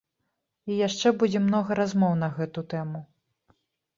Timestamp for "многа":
1.43-1.77